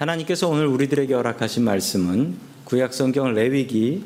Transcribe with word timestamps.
하나님께서 0.00 0.48
오늘 0.48 0.66
우리들에게 0.66 1.12
허락하신 1.12 1.62
말씀은 1.62 2.38
구약성경 2.64 3.34
레위기 3.34 4.02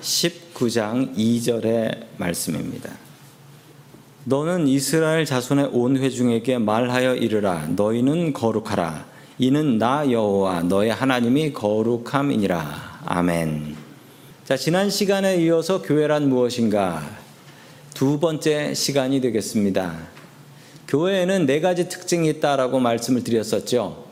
19장 0.00 1.16
2절의 1.16 2.06
말씀입니다. 2.16 2.90
너는 4.24 4.66
이스라엘 4.66 5.24
자손의 5.24 5.70
온 5.72 5.96
회중에게 5.96 6.58
말하여 6.58 7.14
이르라 7.14 7.68
너희는 7.76 8.32
거룩하라 8.32 9.06
이는 9.38 9.78
나 9.78 10.10
여호와 10.10 10.64
너의 10.64 10.92
하나님이 10.92 11.52
거룩함이니라 11.52 13.02
아멘. 13.04 13.76
자 14.44 14.56
지난 14.56 14.90
시간에 14.90 15.36
이어서 15.36 15.82
교회란 15.82 16.28
무엇인가 16.28 17.08
두 17.94 18.18
번째 18.18 18.74
시간이 18.74 19.20
되겠습니다. 19.20 19.98
교회에는 20.88 21.46
네 21.46 21.60
가지 21.60 21.88
특징이 21.88 22.28
있다라고 22.28 22.80
말씀을 22.80 23.22
드렸었죠. 23.22 24.05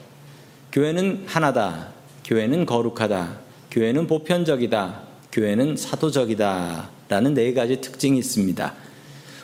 교회는 0.75 1.23
하나다. 1.29 1.87
교회는 2.25 2.67
거룩하다. 2.67 3.39
교회는 3.71 4.09
보편적이다. 4.09 5.03
교회는 5.31 5.77
사도적이다. 5.77 6.89
라는 7.09 7.35
네 7.35 7.55
가지 7.55 7.81
특징이 7.81 8.19
있습니다. 8.19 8.75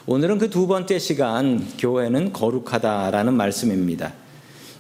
오늘은 0.07 0.39
그 0.39 0.51
두 0.51 0.67
번째 0.67 0.99
시간, 0.99 1.65
교회는 1.79 2.33
거룩하다라는 2.33 3.33
말씀입니다. 3.35 4.13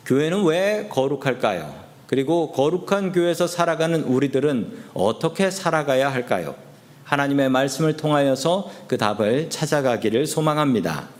교회는 0.04 0.42
왜 0.44 0.88
거룩할까요? 0.90 1.72
그리고 2.08 2.50
거룩한 2.50 3.12
교회에서 3.12 3.46
살아가는 3.46 4.02
우리들은 4.02 4.72
어떻게 4.92 5.52
살아가야 5.52 6.12
할까요? 6.12 6.56
하나님의 7.04 7.48
말씀을 7.48 7.96
통하여서 7.96 8.72
그 8.88 8.98
답을 8.98 9.50
찾아가기를 9.50 10.26
소망합니다. 10.26 11.10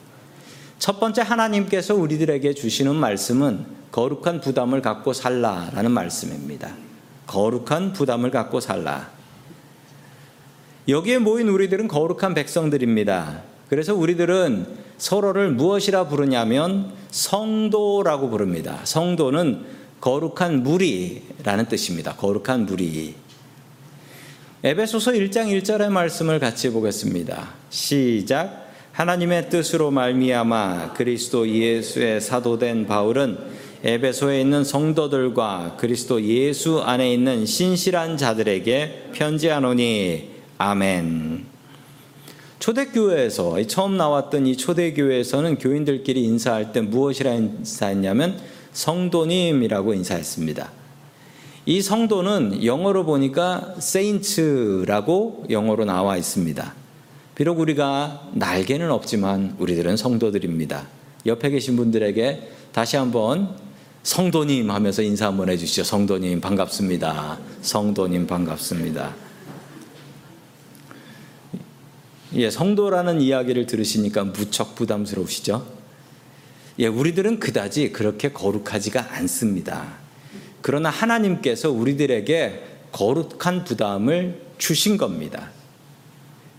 첫 0.81 0.99
번째 0.99 1.23
하나님께서 1.23 1.95
우리들에게 1.95 2.53
주시는 2.53 2.97
말씀은 2.97 3.80
거룩한 3.93 4.41
부담을 4.41 4.83
갖고 4.83 5.13
살라라는 5.13 5.91
말씀입니다. 5.91 6.75
거룩한 7.27 7.93
부담을 7.93 8.31
갖고 8.31 8.61
살라. 8.61 9.11
여기에 10.89 11.19
모인 11.19 11.49
우리들은 11.49 11.89
거룩한 11.89 12.35
백성들입니다. 12.35 13.43
그래서 13.69 13.95
우리들은 13.95 14.67
서로를 14.99 15.51
무엇이라 15.53 16.09
부르냐면 16.09 16.93
성도라고 17.11 18.29
부릅니다. 18.31 18.81
성도는 18.85 19.65
거룩한 20.01 20.63
무리라는 20.63 21.67
뜻입니다. 21.67 22.17
거룩한 22.17 22.67
무리. 22.67 23.15
에베소서 24.63 25.13
1장 25.13 25.47
1절의 25.63 25.91
말씀을 25.91 26.39
같이 26.39 26.71
보겠습니다. 26.71 27.55
시작. 27.71 28.69
하나님의 28.93 29.49
뜻으로 29.49 29.91
말미암아 29.91 30.95
그리스도 30.95 31.49
예수의 31.49 32.21
사도된 32.21 32.87
바울은 32.87 33.39
에베소에 33.83 34.43
있는 34.43 34.63
성도들과 34.63 35.77
그리스도 35.79 36.23
예수 36.23 36.81
안에 36.81 37.13
있는 37.15 37.47
신실한 37.47 38.19
자들에게 38.19 39.11
편지하노니 39.13 40.29
아멘. 40.59 41.47
초대교회에서 42.59 43.67
처음 43.67 43.97
나왔던 43.97 44.47
이 44.47 44.57
초대교회에서는 44.59 45.57
교인들끼리 45.59 46.23
인사할 46.25 46.73
때 46.73 46.83
무엇이라 46.83 47.33
인사했냐면 47.33 48.39
성도님이라고 48.73 49.95
인사했습니다. 49.95 50.71
이 51.65 51.81
성도는 51.81 52.63
영어로 52.65 53.07
보니까 53.07 53.75
saints라고 53.79 55.47
영어로 55.49 55.87
나와 55.87 56.19
있습니다. 56.19 56.75
비록 57.35 57.61
우리가 57.61 58.29
날개는 58.35 58.91
없지만 58.91 59.57
우리들은 59.59 59.97
성도들입니다. 59.97 60.87
옆에 61.25 61.49
계신 61.49 61.77
분들에게 61.77 62.51
다시 62.73 62.97
한번 62.97 63.70
성도님 64.03 64.71
하면서 64.71 65.03
인사 65.03 65.27
한번 65.27 65.51
해주시죠. 65.51 65.85
성도님 65.85 66.41
반갑습니다. 66.41 67.39
성도님 67.61 68.27
반갑습니다. 68.27 69.15
예, 72.35 72.51
성도라는 72.51 73.21
이야기를 73.21 73.67
들으시니까 73.67 74.25
무척 74.25 74.75
부담스러우시죠? 74.75 75.67
예, 76.79 76.87
우리들은 76.87 77.41
그다지 77.41 77.93
그렇게 77.93 78.33
거룩하지가 78.33 79.15
않습니다. 79.17 79.99
그러나 80.63 80.89
하나님께서 80.89 81.71
우리들에게 81.71 82.65
거룩한 82.93 83.65
부담을 83.65 84.41
주신 84.57 84.97
겁니다. 84.97 85.51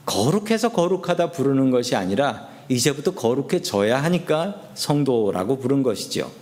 거룩해서 0.05 0.69
거룩하다 0.69 1.31
부르는 1.31 1.71
것이 1.71 1.95
아니라 1.95 2.49
이제부터 2.69 3.15
거룩해져야 3.15 4.03
하니까 4.03 4.61
성도라고 4.75 5.59
부른 5.59 5.83
것이죠. 5.83 6.40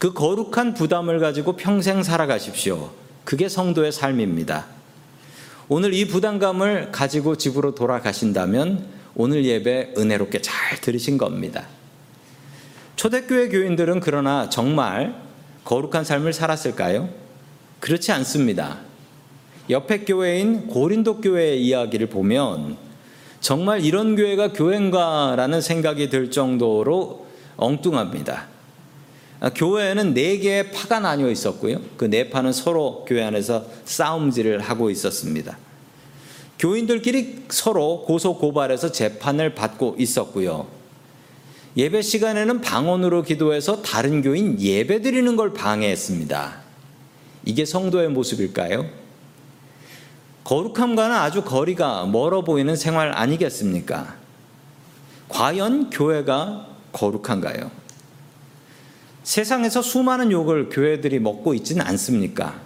그 0.00 0.14
거룩한 0.14 0.72
부담을 0.72 1.18
가지고 1.18 1.56
평생 1.56 2.02
살아가십시오. 2.02 2.90
그게 3.24 3.50
성도의 3.50 3.92
삶입니다. 3.92 4.64
오늘 5.68 5.92
이 5.92 6.08
부담감을 6.08 6.90
가지고 6.90 7.36
집으로 7.36 7.74
돌아가신다면 7.74 8.86
오늘 9.14 9.44
예배 9.44 9.92
은혜롭게 9.98 10.40
잘 10.40 10.80
들으신 10.80 11.18
겁니다. 11.18 11.66
초대교회 12.96 13.50
교인들은 13.50 14.00
그러나 14.00 14.48
정말 14.48 15.20
거룩한 15.66 16.04
삶을 16.04 16.32
살았을까요? 16.32 17.10
그렇지 17.80 18.10
않습니다. 18.10 18.78
옆에 19.68 20.06
교회인 20.06 20.68
고린도 20.68 21.20
교회의 21.20 21.62
이야기를 21.62 22.06
보면 22.06 22.78
정말 23.42 23.84
이런 23.84 24.16
교회가 24.16 24.54
교회인가라는 24.54 25.60
생각이 25.60 26.08
들 26.08 26.30
정도로 26.30 27.26
엉뚱합니다. 27.58 28.59
아, 29.40 29.48
교회에는 29.50 30.12
네 30.14 30.36
개의 30.38 30.70
파가 30.70 31.00
나뉘어 31.00 31.30
있었고요. 31.30 31.80
그 31.96 32.08
네 32.08 32.28
파는 32.28 32.52
서로 32.52 33.04
교회 33.08 33.22
안에서 33.24 33.64
싸움질을 33.84 34.60
하고 34.60 34.90
있었습니다. 34.90 35.56
교인들끼리 36.58 37.44
서로 37.48 38.04
고소 38.04 38.36
고발해서 38.36 38.92
재판을 38.92 39.54
받고 39.54 39.96
있었고요. 39.98 40.66
예배 41.76 42.02
시간에는 42.02 42.60
방언으로 42.60 43.22
기도해서 43.22 43.80
다른 43.80 44.20
교인 44.22 44.60
예배 44.60 45.00
드리는 45.00 45.36
걸 45.36 45.54
방해했습니다. 45.54 46.60
이게 47.46 47.64
성도의 47.64 48.08
모습일까요? 48.10 48.86
거룩함과는 50.44 51.16
아주 51.16 51.42
거리가 51.42 52.04
멀어 52.06 52.42
보이는 52.42 52.74
생활 52.76 53.16
아니겠습니까? 53.16 54.16
과연 55.28 55.90
교회가 55.90 56.66
거룩한가요? 56.92 57.70
세상에서 59.22 59.82
수많은 59.82 60.32
욕을 60.32 60.68
교회들이 60.68 61.18
먹고 61.18 61.54
있지는 61.54 61.84
않습니까? 61.86 62.60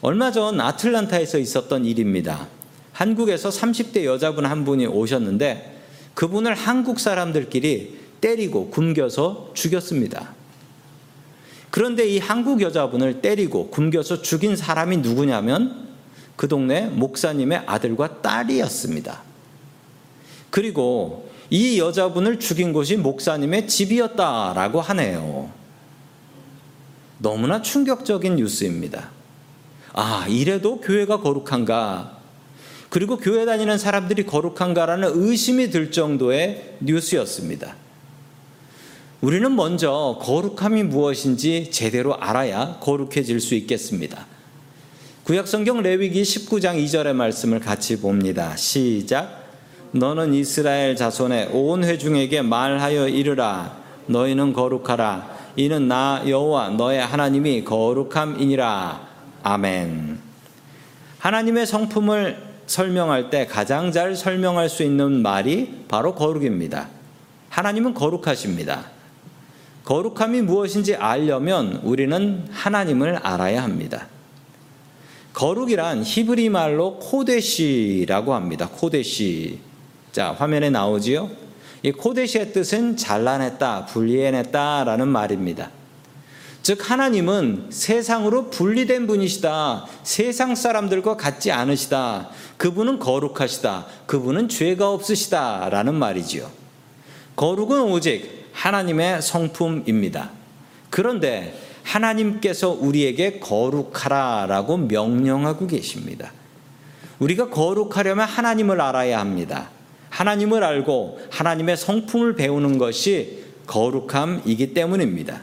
얼마 0.00 0.32
전 0.32 0.60
아틀란타에서 0.60 1.38
있었던 1.38 1.84
일입니다. 1.84 2.48
한국에서 2.92 3.50
30대 3.50 4.04
여자분 4.04 4.46
한 4.46 4.64
분이 4.64 4.86
오셨는데 4.86 5.80
그분을 6.14 6.54
한국 6.54 6.98
사람들끼리 6.98 7.98
때리고 8.20 8.70
굶겨서 8.70 9.50
죽였습니다. 9.54 10.34
그런데 11.70 12.08
이 12.08 12.18
한국 12.18 12.62
여자분을 12.62 13.20
때리고 13.20 13.68
굶겨서 13.68 14.22
죽인 14.22 14.56
사람이 14.56 14.98
누구냐면 14.98 15.88
그 16.36 16.48
동네 16.48 16.86
목사님의 16.86 17.64
아들과 17.66 18.22
딸이었습니다. 18.22 19.22
그리고 20.50 21.28
이 21.50 21.78
여자분을 21.78 22.38
죽인 22.38 22.72
곳이 22.72 22.96
목사님의 22.96 23.68
집이었다라고 23.68 24.80
하네요. 24.80 25.50
너무나 27.18 27.62
충격적인 27.62 28.36
뉴스입니다. 28.36 29.10
아, 29.92 30.26
이래도 30.28 30.80
교회가 30.80 31.20
거룩한가? 31.20 32.18
그리고 32.88 33.16
교회 33.16 33.44
다니는 33.44 33.78
사람들이 33.78 34.26
거룩한가라는 34.26 35.12
의심이 35.14 35.70
들 35.70 35.90
정도의 35.90 36.76
뉴스였습니다. 36.80 37.76
우리는 39.20 39.54
먼저 39.56 40.18
거룩함이 40.20 40.82
무엇인지 40.84 41.70
제대로 41.70 42.14
알아야 42.16 42.78
거룩해질 42.80 43.40
수 43.40 43.54
있겠습니다. 43.54 44.26
구약성경 45.24 45.82
레위기 45.82 46.22
19장 46.22 46.76
2절의 46.84 47.14
말씀을 47.14 47.58
같이 47.58 47.98
봅니다. 47.98 48.54
시작. 48.56 49.45
너는 49.92 50.34
이스라엘 50.34 50.96
자손의 50.96 51.50
온 51.52 51.84
회중에게 51.84 52.42
말하여 52.42 53.08
이르라. 53.08 53.76
너희는 54.06 54.52
거룩하라. 54.52 55.36
이는 55.56 55.88
나 55.88 56.22
여호와 56.26 56.70
너의 56.70 57.04
하나님이 57.04 57.64
거룩함이니라. 57.64 59.08
아멘. 59.42 60.18
하나님의 61.18 61.66
성품을 61.66 62.46
설명할 62.66 63.30
때 63.30 63.46
가장 63.46 63.92
잘 63.92 64.14
설명할 64.16 64.68
수 64.68 64.82
있는 64.82 65.22
말이 65.22 65.84
바로 65.88 66.14
거룩입니다. 66.14 66.88
하나님은 67.48 67.94
거룩하십니다. 67.94 68.90
거룩함이 69.84 70.42
무엇인지 70.42 70.96
알려면 70.96 71.80
우리는 71.84 72.44
하나님을 72.50 73.16
알아야 73.16 73.62
합니다. 73.62 74.08
거룩이란 75.32 76.02
히브리 76.02 76.48
말로 76.48 76.98
코데시라고 76.98 78.34
합니다. 78.34 78.68
코데시. 78.68 79.60
자, 80.16 80.32
화면에 80.32 80.70
나오지요? 80.70 81.28
이 81.82 81.92
코데시의 81.92 82.54
뜻은 82.54 82.96
잘라냈다, 82.96 83.84
분리해냈다 83.84 84.84
라는 84.84 85.08
말입니다. 85.08 85.68
즉 86.62 86.90
하나님은 86.90 87.66
세상으로 87.68 88.48
분리된 88.48 89.06
분이시다. 89.08 89.84
세상 90.04 90.54
사람들과 90.54 91.18
같지 91.18 91.52
않으시다. 91.52 92.30
그분은 92.56 92.98
거룩하시다. 92.98 93.84
그분은 94.06 94.48
죄가 94.48 94.90
없으시다 94.90 95.68
라는 95.68 95.94
말이지요. 95.94 96.50
거룩은 97.36 97.82
오직 97.82 98.48
하나님의 98.54 99.20
성품입니다. 99.20 100.30
그런데 100.88 101.60
하나님께서 101.82 102.70
우리에게 102.70 103.38
거룩하라 103.38 104.46
라고 104.46 104.78
명령하고 104.78 105.66
계십니다. 105.66 106.32
우리가 107.18 107.50
거룩하려면 107.50 108.26
하나님을 108.26 108.80
알아야 108.80 109.20
합니다. 109.20 109.75
하나님을 110.16 110.64
알고 110.64 111.20
하나님의 111.30 111.76
성품을 111.76 112.36
배우는 112.36 112.78
것이 112.78 113.44
거룩함이기 113.66 114.72
때문입니다. 114.72 115.42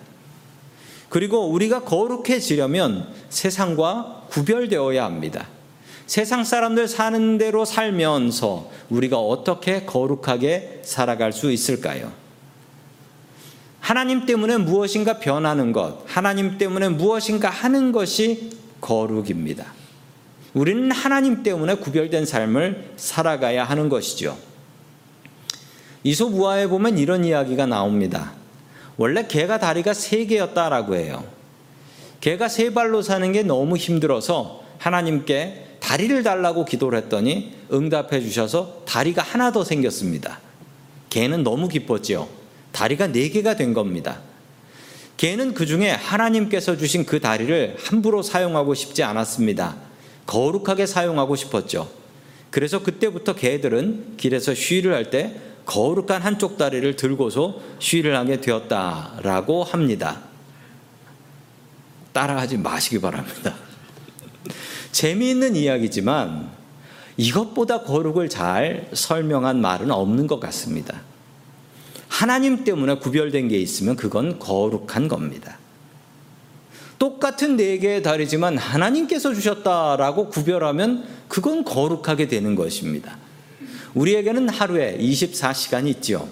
그리고 1.10 1.48
우리가 1.50 1.84
거룩해지려면 1.84 3.08
세상과 3.30 4.26
구별되어야 4.32 5.06
합니다. 5.06 5.48
세상 6.08 6.44
사람들 6.44 6.88
사는 6.88 7.38
대로 7.38 7.66
살면서 7.66 8.72
우리가 8.90 9.20
어떻게 9.20 9.86
거룩하게 9.86 10.82
살아갈 10.84 11.34
수 11.34 11.52
있을까요? 11.52 12.12
하나님 13.80 14.26
때문에 14.26 14.58
무엇인가 14.58 15.20
변하는 15.20 15.72
것, 15.72 16.04
하나님 16.08 16.58
때문에 16.58 16.90
무엇인가 16.90 17.50
하는 17.52 17.92
것이 17.92 18.50
거룩입니다. 18.82 19.72
우리는 20.56 20.90
하나님 20.92 21.44
때문에 21.44 21.76
구별된 21.76 22.26
삶을 22.26 22.94
살아가야 22.96 23.66
하는 23.66 23.90
것이죠. 23.90 24.36
이솝 26.04 26.34
우화에 26.34 26.68
보면 26.68 26.98
이런 26.98 27.24
이야기가 27.24 27.66
나옵니다. 27.66 28.34
원래 28.98 29.26
개가 29.26 29.60
다리가 29.60 29.94
세 29.94 30.26
개였다라고 30.26 30.96
해요. 30.96 31.24
개가 32.22 32.48
세 32.48 32.74
발로 32.74 33.02
사는 33.02 33.32
게 33.32 33.44
너무 33.44 33.78
힘들어서 33.78 34.64
하나님께 34.78 35.78
다리를 35.80 36.24
달라고 36.24 36.66
기도를 36.66 37.00
했더니 37.00 37.54
응답해 37.72 38.22
주셔서 38.22 38.84
다리가 38.86 39.22
하나 39.22 39.52
더 39.52 39.64
생겼습니다. 39.64 40.40
개는 41.10 41.44
너무 41.44 41.68
기뻤지요. 41.68 42.28
다리가 42.72 43.08
네 43.08 43.30
개가 43.30 43.56
된 43.56 43.74
겁니다. 43.74 44.20
개는 45.18 45.54
그 45.54 45.66
중에 45.66 45.92
하나님께서 45.92 46.76
주신 46.78 47.06
그 47.06 47.20
다리를 47.20 47.78
함부로 47.80 48.22
사용하고 48.22 48.74
싶지 48.74 49.04
않았습니다. 49.04 49.76
거룩하게 50.26 50.86
사용하고 50.86 51.36
싶었죠. 51.36 51.90
그래서 52.50 52.84
그때부터 52.84 53.36
개들은 53.36 54.16
길에서 54.18 54.54
쉬를 54.54 54.94
할 54.94 55.10
때 55.10 55.36
거룩한 55.66 56.22
한쪽 56.22 56.58
다리를 56.58 56.96
들고서 56.96 57.60
쉬를 57.80 58.16
하게 58.16 58.42
되었다라고 58.42 59.64
합니다. 59.64 60.22
따라하지 62.12 62.58
마시기 62.58 63.00
바랍니다. 63.00 63.56
재미있는 64.92 65.56
이야기지만 65.56 66.50
이것보다 67.18 67.82
거룩을 67.84 68.30
잘 68.30 68.90
설명한 68.94 69.62
말은 69.62 69.92
없는 69.92 70.28
것 70.28 70.40
같습니다. 70.40 71.02
하나님 72.08 72.64
때문에 72.64 73.00
구별된 73.00 73.48
게 73.48 73.58
있으면 73.58 73.96
그건 73.96 74.38
거룩한 74.40 75.08
겁니다. 75.08 75.58
똑같은 77.00 77.58
네 77.58 77.80
개의 77.80 78.04
다리지만 78.04 78.58
하나님께서 78.58 79.34
주셨다라고 79.34 80.30
구별하면 80.30 81.06
그건 81.28 81.64
거룩하게 81.64 82.28
되는 82.28 82.56
것입니다. 82.56 83.18
우리에게는 83.94 84.50
하루에 84.50 84.98
24시간이 84.98 85.88
있지요. 85.88 86.28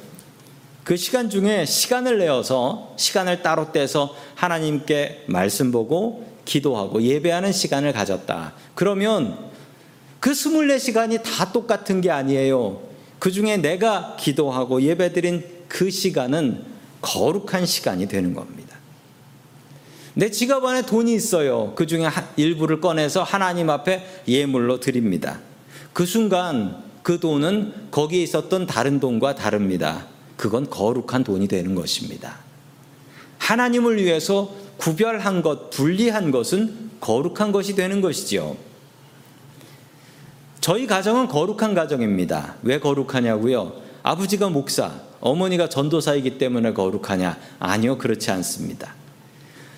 그 0.83 0.97
시간 0.97 1.29
중에 1.29 1.65
시간을 1.65 2.17
내어서 2.17 2.93
시간을 2.97 3.43
따로 3.43 3.71
떼서 3.71 4.15
하나님께 4.35 5.25
말씀 5.27 5.71
보고 5.71 6.27
기도하고 6.45 7.01
예배하는 7.03 7.51
시간을 7.51 7.93
가졌다. 7.93 8.53
그러면 8.73 9.37
그 10.19 10.31
24시간이 10.31 11.21
다 11.23 11.51
똑같은 11.51 12.01
게 12.01 12.09
아니에요. 12.09 12.81
그 13.19 13.31
중에 13.31 13.57
내가 13.57 14.15
기도하고 14.19 14.81
예배드린 14.81 15.43
그 15.67 15.91
시간은 15.91 16.63
거룩한 17.01 17.65
시간이 17.65 18.07
되는 18.07 18.33
겁니다. 18.33 18.77
내 20.13 20.29
지갑 20.29 20.65
안에 20.65 20.81
돈이 20.81 21.13
있어요. 21.13 21.73
그 21.75 21.87
중에 21.87 22.07
일부를 22.35 22.81
꺼내서 22.81 23.23
하나님 23.23 23.69
앞에 23.69 24.23
예물로 24.27 24.79
드립니다. 24.79 25.39
그 25.93 26.05
순간 26.05 26.90
그 27.03 27.19
돈은 27.19 27.89
거기에 27.91 28.21
있었던 28.23 28.67
다른 28.67 28.99
돈과 28.99 29.35
다릅니다. 29.35 30.05
그건 30.37 30.69
거룩한 30.69 31.23
돈이 31.23 31.47
되는 31.47 31.75
것입니다. 31.75 32.39
하나님을 33.37 34.03
위해서 34.03 34.51
구별한 34.77 35.41
것, 35.41 35.69
분리한 35.69 36.31
것은 36.31 36.91
거룩한 36.99 37.51
것이 37.51 37.75
되는 37.75 38.01
것이지요. 38.01 38.55
저희 40.59 40.85
가정은 40.85 41.27
거룩한 41.27 41.73
가정입니다. 41.73 42.55
왜 42.61 42.79
거룩하냐고요? 42.79 43.73
아버지가 44.03 44.49
목사, 44.49 44.91
어머니가 45.19 45.69
전도사이기 45.69 46.37
때문에 46.37 46.73
거룩하냐? 46.73 47.37
아니요, 47.59 47.97
그렇지 47.97 48.29
않습니다. 48.31 48.95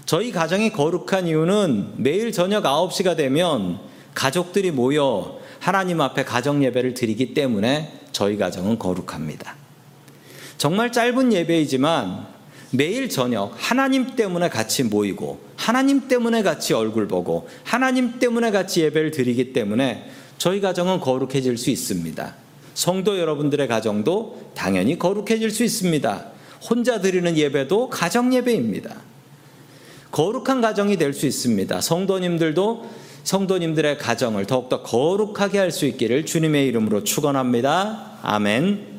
저희 0.05 0.31
가정이 0.31 0.71
거룩한 0.71 1.27
이유는 1.27 1.93
매일 1.97 2.31
저녁 2.31 2.63
9시가 2.63 3.15
되면 3.15 3.79
가족들이 4.13 4.71
모여 4.71 5.39
하나님 5.63 6.01
앞에 6.01 6.25
가정 6.25 6.61
예배를 6.61 6.93
드리기 6.93 7.33
때문에 7.33 7.93
저희 8.11 8.35
가정은 8.35 8.77
거룩합니다. 8.77 9.55
정말 10.57 10.91
짧은 10.91 11.31
예배이지만 11.31 12.27
매일 12.71 13.07
저녁 13.07 13.53
하나님 13.55 14.17
때문에 14.17 14.49
같이 14.49 14.83
모이고 14.83 15.39
하나님 15.55 16.09
때문에 16.09 16.43
같이 16.43 16.73
얼굴 16.73 17.07
보고 17.07 17.47
하나님 17.63 18.19
때문에 18.19 18.51
같이 18.51 18.81
예배를 18.81 19.11
드리기 19.11 19.53
때문에 19.53 20.11
저희 20.37 20.59
가정은 20.59 20.99
거룩해질 20.99 21.57
수 21.57 21.69
있습니다. 21.69 22.35
성도 22.73 23.17
여러분들의 23.17 23.65
가정도 23.69 24.51
당연히 24.55 24.99
거룩해질 24.99 25.49
수 25.49 25.63
있습니다. 25.63 26.25
혼자 26.69 26.99
드리는 26.99 27.37
예배도 27.37 27.89
가정 27.89 28.33
예배입니다. 28.33 28.97
거룩한 30.11 30.59
가정이 30.59 30.97
될 30.97 31.13
수 31.13 31.25
있습니다. 31.25 31.79
성도님들도 31.79 33.12
성도님들의 33.23 33.97
가정을 33.97 34.45
더욱더 34.45 34.81
거룩하게 34.83 35.57
할 35.59 35.71
수 35.71 35.85
있기를 35.85 36.25
주님의 36.25 36.67
이름으로 36.67 37.03
축원합니다. 37.03 38.19
아멘. 38.21 38.93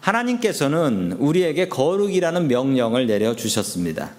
하나님께서는 0.00 1.16
우리에게 1.18 1.68
거룩이라는 1.68 2.48
명령을 2.48 3.06
내려 3.06 3.34
주셨습니다. 3.34 4.10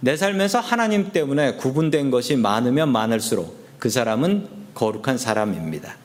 내 0.00 0.16
삶에서 0.16 0.60
하나님 0.60 1.10
때문에 1.12 1.54
구분된 1.54 2.10
것이 2.10 2.36
많으면 2.36 2.90
많을수록 2.90 3.56
그 3.78 3.90
사람은 3.90 4.48
거룩한 4.74 5.18
사람입니다. 5.18 5.96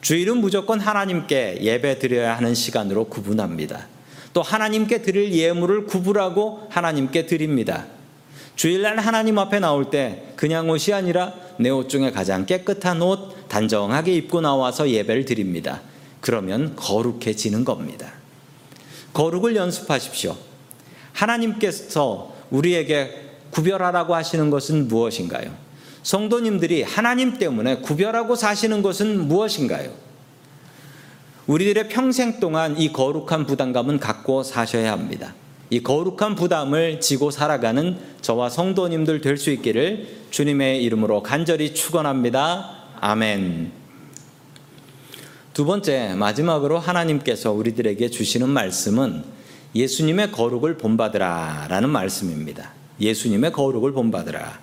주일은 0.00 0.38
무조건 0.38 0.80
하나님께 0.80 1.58
예배 1.62 1.98
드려야 1.98 2.36
하는 2.36 2.54
시간으로 2.54 3.06
구분합니다. 3.06 3.86
또 4.32 4.42
하나님께 4.42 5.02
드릴 5.02 5.32
예물을 5.32 5.86
구분하고 5.86 6.66
하나님께 6.70 7.26
드립니다. 7.26 7.86
주일날 8.56 8.98
하나님 8.98 9.38
앞에 9.38 9.58
나올 9.60 9.90
때 9.90 10.22
그냥 10.36 10.70
옷이 10.70 10.94
아니라 10.94 11.34
내 11.58 11.70
옷 11.70 11.88
중에 11.88 12.10
가장 12.10 12.46
깨끗한 12.46 13.02
옷 13.02 13.48
단정하게 13.48 14.14
입고 14.14 14.40
나와서 14.40 14.88
예배를 14.90 15.24
드립니다. 15.24 15.82
그러면 16.20 16.74
거룩해지는 16.76 17.64
겁니다. 17.64 18.12
거룩을 19.12 19.54
연습하십시오. 19.56 20.36
하나님께서 21.12 22.34
우리에게 22.50 23.30
구별하라고 23.50 24.14
하시는 24.14 24.50
것은 24.50 24.88
무엇인가요? 24.88 25.54
성도님들이 26.02 26.82
하나님 26.82 27.38
때문에 27.38 27.76
구별하고 27.76 28.34
사시는 28.34 28.82
것은 28.82 29.28
무엇인가요? 29.28 29.92
우리들의 31.46 31.88
평생 31.88 32.40
동안 32.40 32.76
이 32.78 32.92
거룩한 32.92 33.46
부담감은 33.46 34.00
갖고 34.00 34.42
사셔야 34.42 34.92
합니다. 34.92 35.34
이 35.70 35.82
거룩한 35.82 36.34
부담을 36.34 37.00
지고 37.00 37.30
살아가는 37.30 37.98
저와 38.20 38.50
성도님들 38.50 39.20
될 39.20 39.36
수 39.36 39.50
있기를 39.50 40.24
주님의 40.30 40.82
이름으로 40.84 41.22
간절히 41.22 41.74
축원합니다. 41.74 42.70
아멘. 43.00 43.72
두 45.52 45.64
번째 45.64 46.14
마지막으로 46.14 46.78
하나님께서 46.78 47.52
우리들에게 47.52 48.08
주시는 48.10 48.48
말씀은 48.48 49.24
예수님의 49.74 50.32
거룩을 50.32 50.78
본받으라라는 50.78 51.90
말씀입니다. 51.90 52.72
예수님의 53.00 53.52
거룩을 53.52 53.92
본받으라. 53.92 54.60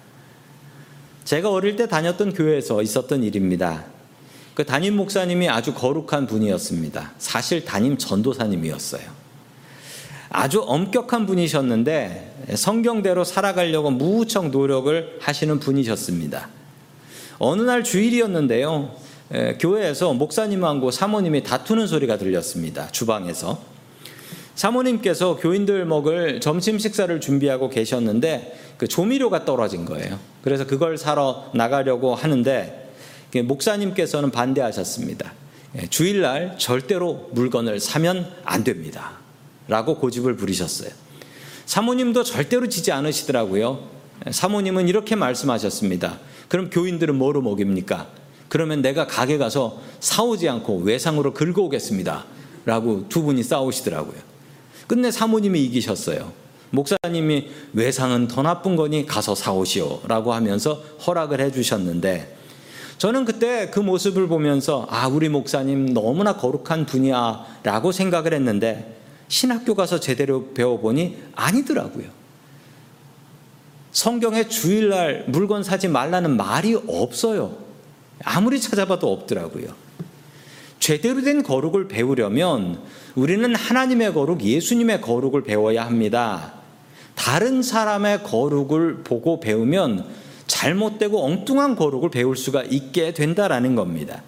제가 1.23 1.51
어릴 1.51 1.75
때 1.75 1.87
다녔던 1.87 2.33
교회에서 2.33 2.81
있었던 2.81 3.23
일입니다. 3.23 3.85
그 4.53 4.65
담임 4.65 4.97
목사님이 4.97 5.49
아주 5.49 5.73
거룩한 5.73 6.27
분이었습니다. 6.27 7.13
사실 7.17 7.63
담임 7.63 7.97
전도사님이었어요. 7.97 9.20
아주 10.31 10.63
엄격한 10.65 11.25
분이셨는데 11.25 12.55
성경대로 12.55 13.23
살아가려고 13.23 13.91
무척 13.91 14.49
노력을 14.49 15.17
하시는 15.19 15.59
분이셨습니다. 15.59 16.49
어느 17.39 17.61
날 17.61 17.83
주일이었는데요. 17.83 18.95
교회에서 19.59 20.13
목사님하고 20.13 20.91
사모님이 20.91 21.43
다투는 21.43 21.87
소리가 21.87 22.17
들렸습니다. 22.17 22.87
주방에서. 22.87 23.61
사모님께서 24.55 25.37
교인들 25.37 25.85
먹을 25.85 26.39
점심 26.39 26.77
식사를 26.77 27.19
준비하고 27.19 27.69
계셨는데 27.69 28.57
그 28.77 28.87
조미료가 28.87 29.45
떨어진 29.45 29.85
거예요. 29.85 30.19
그래서 30.43 30.65
그걸 30.65 30.97
사러 30.97 31.49
나가려고 31.53 32.15
하는데 32.15 32.89
목사님께서는 33.33 34.31
반대하셨습니다. 34.31 35.33
예, 35.77 35.87
주일날 35.87 36.57
절대로 36.57 37.29
물건을 37.31 37.79
사면 37.79 38.29
안 38.43 38.63
됩니다. 38.65 39.20
라고 39.71 39.95
고집을 39.95 40.35
부리셨어요. 40.35 40.89
사모님도 41.65 42.25
절대로 42.25 42.67
지지 42.67 42.91
않으시더라고요. 42.91 43.79
예, 44.27 44.31
사모님은 44.33 44.89
이렇게 44.89 45.15
말씀하셨습니다. 45.15 46.19
그럼 46.49 46.69
교인들은 46.69 47.15
뭐로 47.15 47.41
먹입니까? 47.41 48.09
그러면 48.49 48.81
내가 48.81 49.07
가게 49.07 49.37
가서 49.37 49.79
사오지 50.01 50.49
않고 50.49 50.79
외상으로 50.79 51.33
긁어 51.33 51.61
오겠습니다. 51.61 52.25
라고 52.65 53.07
두 53.07 53.23
분이 53.23 53.43
싸우시더라고요. 53.43 54.19
끝내 54.87 55.09
사모님이 55.09 55.63
이기셨어요. 55.63 56.33
목사님이 56.71 57.47
외상은 57.71 58.27
더 58.27 58.41
나쁜 58.41 58.75
거니 58.75 59.05
가서 59.05 59.35
사오시오. 59.35 60.01
라고 60.05 60.33
하면서 60.33 60.83
허락을 61.07 61.39
해 61.39 61.49
주셨는데 61.49 62.35
저는 62.97 63.23
그때 63.23 63.69
그 63.71 63.79
모습을 63.79 64.27
보면서 64.27 64.85
아, 64.89 65.07
우리 65.07 65.29
목사님 65.29 65.93
너무나 65.93 66.35
거룩한 66.35 66.87
분이야. 66.87 67.45
라고 67.63 67.93
생각을 67.93 68.33
했는데 68.33 69.00
신학교 69.31 69.75
가서 69.75 70.01
제대로 70.01 70.51
배워보니 70.53 71.17
아니더라고요. 71.35 72.03
성경에 73.93 74.49
주일날 74.49 75.23
물건 75.29 75.63
사지 75.63 75.87
말라는 75.87 76.35
말이 76.35 76.75
없어요. 76.75 77.57
아무리 78.25 78.59
찾아봐도 78.59 79.09
없더라고요. 79.09 79.73
제대로 80.79 81.21
된 81.21 81.43
거룩을 81.43 81.87
배우려면 81.87 82.81
우리는 83.15 83.55
하나님의 83.55 84.13
거룩, 84.13 84.41
예수님의 84.41 84.99
거룩을 84.99 85.43
배워야 85.43 85.85
합니다. 85.85 86.55
다른 87.15 87.63
사람의 87.63 88.23
거룩을 88.23 89.03
보고 89.05 89.39
배우면 89.39 90.09
잘못되고 90.47 91.23
엉뚱한 91.23 91.77
거룩을 91.77 92.11
배울 92.11 92.35
수가 92.35 92.63
있게 92.63 93.13
된다라는 93.13 93.75
겁니다. 93.75 94.23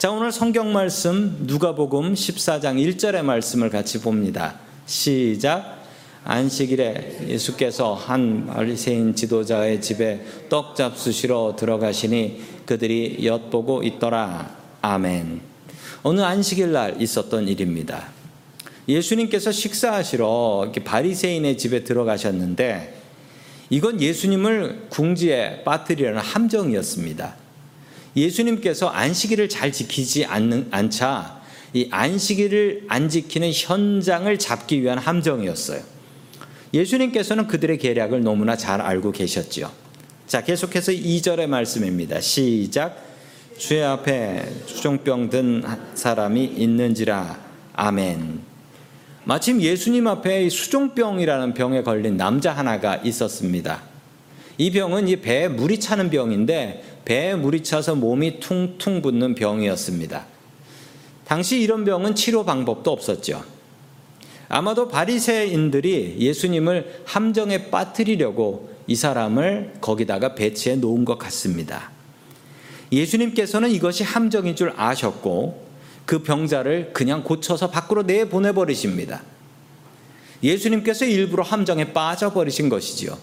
자, 0.00 0.10
오늘 0.10 0.32
성경 0.32 0.72
말씀 0.72 1.40
누가복음 1.40 2.14
14장 2.14 2.82
1절의 2.82 3.20
말씀을 3.20 3.68
같이 3.68 4.00
봅니다. 4.00 4.54
시작. 4.86 5.84
안식일에 6.24 7.26
예수께서 7.28 7.92
한 7.92 8.46
바리새인 8.46 9.14
지도자의 9.14 9.82
집에 9.82 10.24
떡 10.48 10.74
잡수시러 10.74 11.54
들어가시니 11.58 12.40
그들이 12.64 13.18
엿보고 13.26 13.82
있더라. 13.82 14.56
아멘. 14.80 15.42
어느 16.02 16.22
안식일 16.22 16.72
날 16.72 17.02
있었던 17.02 17.46
일입니다. 17.46 18.08
예수님께서 18.88 19.52
식사하시러 19.52 20.60
이렇게 20.62 20.82
바리새인의 20.82 21.58
집에 21.58 21.84
들어가셨는데 21.84 23.02
이건 23.68 24.00
예수님을 24.00 24.86
궁지에 24.88 25.62
빠뜨리려는 25.62 26.22
함정이었습니다. 26.22 27.39
예수님께서 28.16 28.88
안식일을 28.88 29.48
잘 29.48 29.72
지키지 29.72 30.24
않는, 30.24 30.68
않자 30.70 31.40
이 31.72 31.88
안식일을 31.90 32.86
안 32.88 33.08
지키는 33.08 33.52
현장을 33.54 34.38
잡기 34.38 34.82
위한 34.82 34.98
함정이었어요. 34.98 35.80
예수님께서는 36.74 37.46
그들의 37.46 37.78
계략을 37.78 38.22
너무나 38.22 38.56
잘 38.56 38.80
알고 38.80 39.12
계셨죠. 39.12 39.70
자, 40.26 40.44
계속해서 40.44 40.92
2절의 40.92 41.46
말씀입니다. 41.46 42.20
시작. 42.20 43.10
주의 43.58 43.82
앞에 43.82 44.48
수종병 44.66 45.28
든 45.28 45.62
사람이 45.94 46.44
있는지라 46.44 47.38
아멘. 47.74 48.40
마침 49.24 49.60
예수님 49.60 50.06
앞에 50.06 50.48
수종병이라는 50.48 51.54
병에 51.54 51.82
걸린 51.82 52.16
남자 52.16 52.52
하나가 52.52 52.96
있었습니다. 52.96 53.82
이 54.56 54.70
병은 54.70 55.08
이 55.08 55.16
배에 55.16 55.48
물이 55.48 55.80
차는 55.80 56.10
병인데 56.10 56.89
배에 57.04 57.34
물이 57.34 57.62
차서 57.62 57.94
몸이 57.94 58.40
퉁퉁 58.40 59.02
붓는 59.02 59.34
병이었습니다. 59.34 60.26
당시 61.24 61.60
이런 61.60 61.84
병은 61.84 62.14
치료 62.14 62.44
방법도 62.44 62.90
없었죠. 62.90 63.44
아마도 64.48 64.88
바리새인들이 64.88 66.16
예수님을 66.18 67.02
함정에 67.06 67.70
빠뜨리려고 67.70 68.70
이 68.86 68.96
사람을 68.96 69.74
거기다가 69.80 70.34
배치해 70.34 70.74
놓은 70.74 71.04
것 71.04 71.18
같습니다. 71.18 71.92
예수님께서는 72.90 73.70
이것이 73.70 74.02
함정인 74.02 74.56
줄 74.56 74.72
아셨고 74.76 75.68
그 76.04 76.24
병자를 76.24 76.90
그냥 76.92 77.22
고쳐서 77.22 77.70
밖으로 77.70 78.02
내보내 78.02 78.50
버리십니다. 78.50 79.22
예수님께서 80.42 81.04
일부러 81.04 81.44
함정에 81.44 81.92
빠져버리신 81.92 82.68
것이지요. 82.68 83.16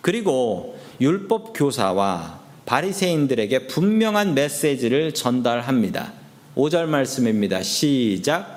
그리고 0.00 0.76
율법 1.00 1.52
교사와 1.54 2.40
바리새인들에게 2.66 3.68
분명한 3.68 4.34
메시지를 4.34 5.14
전달합니다. 5.14 6.12
5절 6.56 6.86
말씀입니다. 6.86 7.62
시작. 7.62 8.56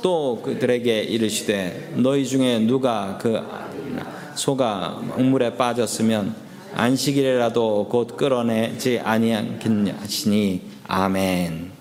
또 0.00 0.40
그들에게 0.44 1.02
이르시되 1.02 1.94
너희 1.96 2.24
중에 2.24 2.60
누가 2.60 3.18
그 3.20 3.40
소가 4.36 4.90
물에 5.16 5.56
빠졌으면 5.56 6.36
안식일이라도 6.74 7.88
곧 7.90 8.16
끌어내지 8.16 9.00
아니하겠냐시니 9.00 10.62
아멘. 10.86 11.72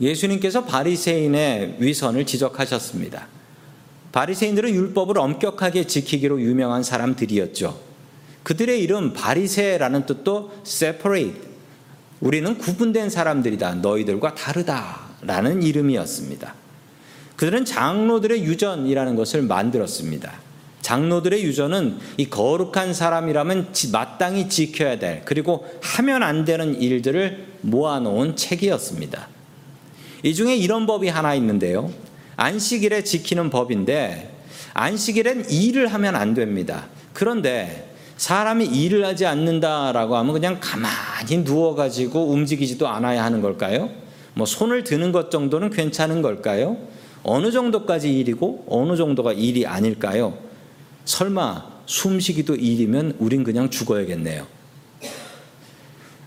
예수님께서 0.00 0.64
바리새인의 0.64 1.76
위선을 1.78 2.26
지적하셨습니다. 2.26 3.28
바리새인들은 4.10 4.74
율법을 4.74 5.18
엄격하게 5.18 5.86
지키기로 5.86 6.40
유명한 6.40 6.82
사람들이었죠. 6.82 7.95
그들의 8.46 8.80
이름 8.80 9.12
바리새라는 9.12 10.06
뜻도 10.06 10.52
separate. 10.64 11.34
우리는 12.20 12.56
구분된 12.56 13.10
사람들이다. 13.10 13.74
너희들과 13.74 14.36
다르다라는 14.36 15.64
이름이었습니다. 15.64 16.54
그들은 17.34 17.64
장로들의 17.64 18.44
유전이라는 18.44 19.16
것을 19.16 19.42
만들었습니다. 19.42 20.32
장로들의 20.80 21.42
유전은 21.42 21.98
이 22.18 22.30
거룩한 22.30 22.94
사람이라면 22.94 23.72
마땅히 23.90 24.48
지켜야 24.48 24.96
될 24.96 25.22
그리고 25.24 25.66
하면 25.82 26.22
안 26.22 26.44
되는 26.44 26.80
일들을 26.80 27.46
모아놓은 27.62 28.36
책이었습니다. 28.36 29.26
이 30.22 30.34
중에 30.34 30.54
이런 30.54 30.86
법이 30.86 31.08
하나 31.08 31.34
있는데요. 31.34 31.90
안식일에 32.36 33.02
지키는 33.02 33.50
법인데 33.50 34.30
안식일엔 34.72 35.50
일을 35.50 35.88
하면 35.88 36.14
안 36.14 36.34
됩니다. 36.34 36.86
그런데 37.12 37.85
사람이 38.16 38.66
일을 38.66 39.04
하지 39.04 39.26
않는다라고 39.26 40.16
하면 40.16 40.32
그냥 40.32 40.58
가만히 40.60 41.38
누워가지고 41.44 42.30
움직이지도 42.30 42.88
않아야 42.88 43.24
하는 43.24 43.42
걸까요? 43.42 43.90
뭐 44.34 44.46
손을 44.46 44.84
드는 44.84 45.12
것 45.12 45.30
정도는 45.30 45.70
괜찮은 45.70 46.22
걸까요? 46.22 46.76
어느 47.22 47.50
정도까지 47.50 48.18
일이고 48.18 48.66
어느 48.68 48.96
정도가 48.96 49.32
일이 49.32 49.66
아닐까요? 49.66 50.38
설마 51.04 51.76
숨쉬기도 51.86 52.54
일이면 52.56 53.16
우린 53.18 53.44
그냥 53.44 53.70
죽어야겠네요. 53.70 54.46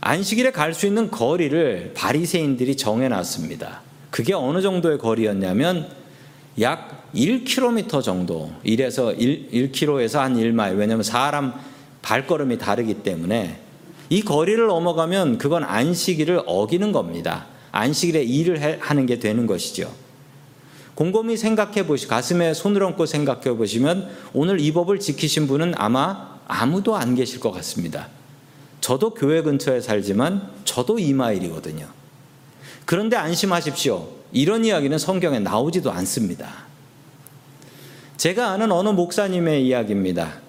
안식일에 0.01 0.51
갈 0.51 0.73
수 0.73 0.87
있는 0.87 1.11
거리를 1.11 1.93
바리새인들이 1.95 2.77
정해놨습니다. 2.77 3.81
그게 4.11 4.33
어느 4.33 4.61
정도의 4.61 4.97
거리였냐면 4.97 5.89
약 6.61 7.11
1km 7.13 8.01
정도, 8.03 8.51
1에서 8.65 9.13
1, 9.19 9.49
1km에서 9.51 10.19
한 10.19 10.35
1마일. 10.35 10.77
왜냐하면 10.77 11.03
사람 11.03 11.53
발걸음이 12.01 12.57
다르기 12.57 12.95
때문에 12.95 13.59
이 14.09 14.21
거리를 14.21 14.65
넘어가면 14.65 15.37
그건 15.37 15.63
안식일을 15.63 16.43
어기는 16.45 16.91
겁니다. 16.91 17.45
안식일에 17.71 18.23
일을 18.23 18.79
하는 18.81 19.05
게 19.05 19.19
되는 19.19 19.45
것이죠. 19.45 19.93
곰곰이 20.95 21.37
생각해 21.37 21.87
보시, 21.87 22.07
가슴에 22.07 22.53
손을 22.53 22.83
얹고 22.83 23.05
생각해 23.05 23.55
보시면 23.55 24.09
오늘 24.33 24.59
이 24.59 24.73
법을 24.73 24.99
지키신 24.99 25.47
분은 25.47 25.73
아마 25.77 26.39
아무도 26.47 26.95
안 26.95 27.15
계실 27.15 27.39
것 27.39 27.51
같습니다. 27.51 28.09
저도 28.81 29.13
교회 29.13 29.41
근처에 29.41 29.81
살지만 29.81 30.49
저도 30.65 30.99
이마일이거든요. 30.99 31.87
그런데 32.85 33.15
안심하십시오. 33.15 34.09
이런 34.31 34.65
이야기는 34.65 34.97
성경에 34.97 35.39
나오지도 35.39 35.91
않습니다. 35.91 36.49
제가 38.17 38.49
아는 38.49 38.71
어느 38.71 38.89
목사님의 38.89 39.65
이야기입니다. 39.65 40.41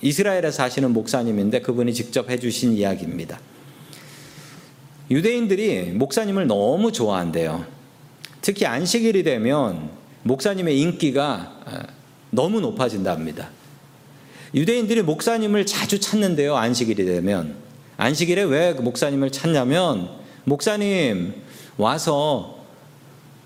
이스라엘에 0.00 0.50
사시는 0.50 0.92
목사님인데 0.92 1.60
그분이 1.60 1.92
직접 1.92 2.30
해주신 2.30 2.72
이야기입니다. 2.74 3.40
유대인들이 5.10 5.92
목사님을 5.92 6.46
너무 6.46 6.92
좋아한대요. 6.92 7.64
특히 8.40 8.66
안식일이 8.66 9.22
되면 9.22 9.90
목사님의 10.22 10.78
인기가 10.80 11.60
아, 11.64 11.86
너무 12.30 12.60
높아진답니다. 12.60 13.50
유대인들이 14.54 15.02
목사님을 15.02 15.66
자주 15.66 15.98
찾는데요. 15.98 16.56
안식일이 16.56 17.04
되면 17.04 17.56
안식일에 17.96 18.44
왜 18.44 18.72
목사님을 18.74 19.32
찾냐면 19.32 20.10
목사님 20.44 21.34
와서 21.76 22.64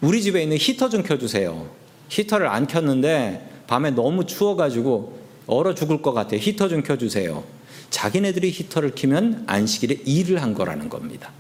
우리 0.00 0.21
집에 0.21 0.42
있는 0.42 0.56
히터 0.59 0.88
좀 0.88 1.02
켜주세요. 1.02 1.71
히터를 2.09 2.49
안 2.49 2.66
켰는데 2.66 3.49
밤에 3.66 3.90
너무 3.90 4.26
추워가지고 4.26 5.22
얼어 5.52 5.75
죽을 5.75 6.02
것 6.02 6.12
같아요. 6.12 6.40
히터 6.40 6.68
좀 6.68 6.82
켜주세요. 6.82 7.44
자기네들이 7.90 8.50
히터를 8.50 8.94
키면 8.94 9.44
안식일에 9.47 9.99
일을 10.04 10.42
한 10.42 10.54
거라는 10.54 10.88
겁니다. 10.88 11.30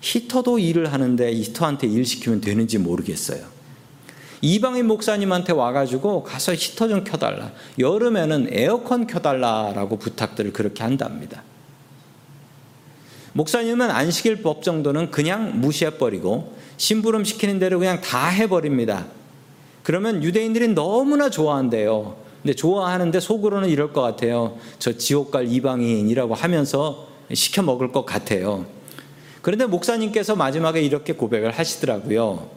히터도 0.00 0.58
일을 0.58 0.92
하는데 0.92 1.32
히터한테 1.32 1.86
일 1.86 2.04
시키면 2.04 2.42
되는지 2.42 2.78
모르겠어요. 2.78 3.54
이방인 4.42 4.86
목사님한테 4.86 5.54
와가지고 5.54 6.22
가서 6.24 6.54
히터 6.54 6.88
좀 6.88 7.04
켜달라. 7.04 7.52
여름에는 7.78 8.48
에어컨 8.50 9.06
켜달라라고 9.06 9.98
부탁들을 9.98 10.52
그렇게 10.52 10.82
한답니다. 10.82 11.42
목사님은 13.32 13.90
안식일 13.90 14.42
법 14.42 14.62
정도는 14.62 15.10
그냥 15.10 15.60
무시해버리고 15.60 16.54
심부름 16.76 17.24
시키는 17.24 17.58
대로 17.58 17.78
그냥 17.78 18.02
다 18.02 18.28
해버립니다. 18.28 19.06
그러면 19.82 20.22
유대인들이 20.22 20.68
너무나 20.68 21.30
좋아한대요. 21.30 22.23
근데 22.44 22.54
좋아하는데 22.54 23.18
속으로는 23.20 23.70
이럴 23.70 23.94
것 23.94 24.02
같아요. 24.02 24.58
저 24.78 24.92
지옥 24.98 25.30
갈 25.30 25.50
이방인이라고 25.50 26.34
하면서 26.34 27.08
시켜 27.32 27.62
먹을 27.62 27.90
것 27.90 28.04
같아요. 28.04 28.66
그런데 29.40 29.64
목사님께서 29.64 30.36
마지막에 30.36 30.82
이렇게 30.82 31.14
고백을 31.14 31.52
하시더라고요. 31.52 32.50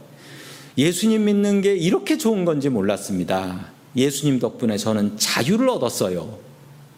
예수님 0.78 1.24
믿는 1.24 1.62
게 1.62 1.74
이렇게 1.74 2.18
좋은 2.18 2.44
건지 2.44 2.68
몰랐습니다. 2.68 3.68
예수님 3.96 4.40
덕분에 4.40 4.76
저는 4.76 5.16
자유를 5.18 5.70
얻었어요. 5.70 6.38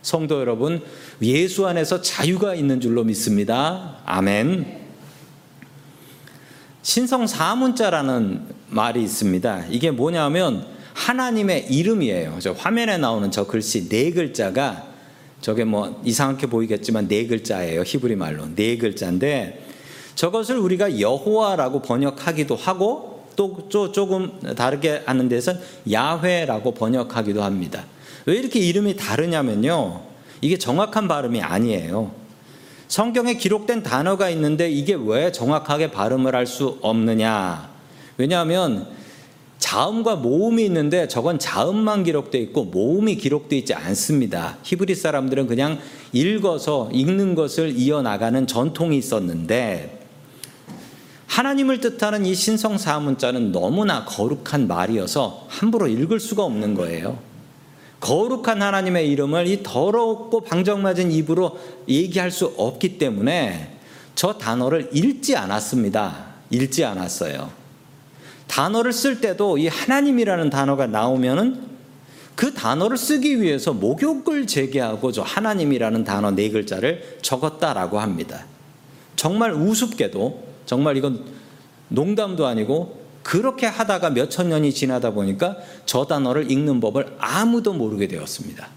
성도 0.02 0.40
여러분, 0.40 0.82
예수 1.22 1.68
안에서 1.68 2.02
자유가 2.02 2.56
있는 2.56 2.82
줄로 2.82 3.04
믿습니다. 3.04 3.98
아멘. 4.06 4.80
신성 6.82 7.28
사문자라는 7.28 8.48
말이 8.70 9.04
있습니다. 9.04 9.66
이게 9.70 9.92
뭐냐면 9.92 10.79
하나님의 11.00 11.68
이름이에요. 11.70 12.40
저 12.42 12.52
화면에 12.52 12.98
나오는 12.98 13.32
저 13.32 13.48
글씨 13.48 13.88
네 13.88 14.12
글자가 14.12 14.86
저게 15.40 15.64
뭐 15.64 16.02
이상하게 16.04 16.48
보이겠지만 16.48 17.08
네 17.08 17.26
글자예요. 17.26 17.84
히브리 17.86 18.18
말로 18.18 18.46
네 18.54 18.78
글자인데 18.78 19.66
저것을 20.16 20.58
우리가 20.58 21.00
여호와라고 21.00 21.82
번역하기도 21.82 22.56
하고 22.58 23.24
또 23.38 23.70
조금 23.94 24.38
다르게 24.58 25.02
하는 25.06 25.30
데서 25.30 25.54
야훼라고 25.90 26.74
번역하기도 26.74 27.42
합니다. 27.42 27.86
왜 28.26 28.36
이렇게 28.36 28.60
이름이 28.60 28.98
다르냐면요. 28.98 30.02
이게 30.42 30.58
정확한 30.58 31.08
발음이 31.08 31.42
아니에요. 31.42 32.12
성경에 32.90 33.36
기록된 33.36 33.84
단어가 33.84 34.30
있는데 34.30 34.70
이게 34.70 34.98
왜 35.00 35.32
정확하게 35.32 35.92
발음을 35.92 36.36
할 36.36 36.46
수 36.46 36.78
없느냐? 36.82 37.70
왜냐하면 38.18 38.88
자음과 39.60 40.16
모음이 40.16 40.64
있는데 40.66 41.08
저건 41.08 41.38
자음만 41.38 42.06
기록되어 42.06 42.42
있고 42.42 42.64
모음이 42.66 43.18
기록되어 43.18 43.60
있지 43.60 43.74
않습니다. 43.74 44.58
히브리 44.64 44.96
사람들은 44.96 45.48
그냥 45.48 45.80
읽어서 46.14 46.90
읽는 46.92 47.36
것을 47.36 47.78
이어나가는 47.78 48.48
전통이 48.48 48.98
있었는데 48.98 50.00
하나님을 51.28 51.80
뜻하는 51.80 52.26
이 52.26 52.34
신성 52.34 52.78
사문자는 52.78 53.52
너무나 53.52 54.06
거룩한 54.06 54.68
말이어서 54.68 55.46
함부로 55.48 55.88
읽을 55.88 56.20
수가 56.20 56.44
없는 56.44 56.74
거예요. 56.74 57.20
거룩한 58.00 58.62
하나님의 58.62 59.10
이름을 59.12 59.48
이 59.48 59.62
더럽고 59.62 60.42
방정맞은 60.42 61.12
입으로 61.12 61.60
얘기할 61.88 62.32
수 62.32 62.54
없기 62.58 62.98
때문에 62.98 63.78
저 64.16 64.34
단어를 64.34 64.90
읽지 64.94 65.36
않았습니다. 65.36 66.28
읽지 66.50 66.84
않았어요. 66.86 67.59
단어를 68.50 68.92
쓸 68.92 69.22
때도 69.22 69.58
이 69.58 69.68
하나님이라는 69.68 70.50
단어가 70.50 70.88
나오면은 70.88 71.70
그 72.36 72.54
단어를 72.54 72.98
쓰기 72.98 73.42
위해서 73.42 73.74
목욕을 73.74 74.48
제기하고 74.48 75.12
저 75.12 75.22
하나님이라는 75.22 76.04
단어 76.04 76.32
네 76.32 76.50
글자를 76.50 77.20
적었다라고 77.22 78.00
합니다. 78.00 78.46
정말 79.16 79.54
우습게도 79.54 80.48
정말 80.66 80.98
이건 80.98 81.26
농담도 81.90 82.48
아니고 82.48 83.00
그렇게 83.24 83.68
하다가 83.68 84.12
몇 84.12 84.30
천 84.30 84.50
년이 84.50 84.74
지나다 84.74 85.12
보니까 85.12 85.58
저 85.86 86.06
단어를 86.06 86.50
읽는 86.50 86.80
법을 86.80 87.18
아무도 87.20 87.74
모르게 87.74 88.08
되었습니다. 88.08 88.68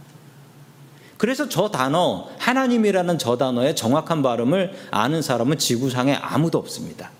그래서 1.16 1.49
저 1.49 1.70
단어, 1.70 2.29
하나님이라는 2.38 3.16
저 3.18 3.37
단어의 3.37 3.77
정확한 3.77 4.23
발음을 4.23 4.75
아는 4.90 5.23
사람은 5.23 5.59
지구상에 5.59 6.14
아무도 6.14 6.59
없습니다. 6.59 7.11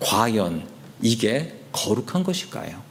과연 0.00 0.77
이게 1.02 1.54
거룩한 1.72 2.24
것일까요? 2.24 2.82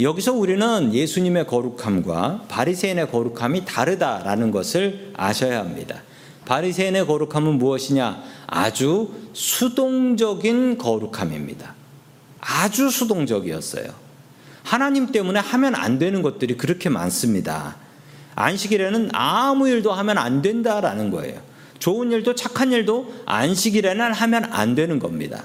여기서 0.00 0.32
우리는 0.32 0.94
예수님의 0.94 1.46
거룩함과 1.46 2.44
바리새인의 2.48 3.10
거룩함이 3.10 3.64
다르다라는 3.66 4.50
것을 4.50 5.12
아셔야 5.14 5.58
합니다. 5.58 6.02
바리새인의 6.46 7.06
거룩함은 7.06 7.58
무엇이냐? 7.58 8.22
아주 8.46 9.12
수동적인 9.34 10.78
거룩함입니다. 10.78 11.74
아주 12.40 12.90
수동적이었어요. 12.90 13.92
하나님 14.62 15.12
때문에 15.12 15.38
하면 15.38 15.74
안 15.74 15.98
되는 15.98 16.22
것들이 16.22 16.56
그렇게 16.56 16.88
많습니다. 16.88 17.76
안식일에는 18.34 19.10
아무 19.12 19.68
일도 19.68 19.92
하면 19.92 20.16
안 20.16 20.40
된다라는 20.40 21.10
거예요. 21.10 21.40
좋은 21.78 22.10
일도 22.10 22.34
착한 22.34 22.72
일도 22.72 23.22
안식일에는 23.26 24.12
하면 24.12 24.44
안 24.46 24.74
되는 24.74 24.98
겁니다. 24.98 25.44